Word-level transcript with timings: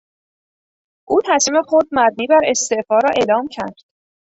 او 1.09 1.21
تصمیم 1.27 1.61
خود 1.63 1.87
مبنی 1.91 2.27
بر 2.27 2.41
استعفا 2.47 2.99
را 2.99 3.09
اعلام 3.17 3.47
کرد. 3.51 3.75